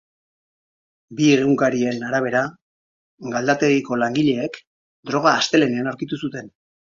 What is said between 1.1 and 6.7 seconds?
Bi egunkarien arabera, galdategiko langileek droga astelehenean aurkitu zuten.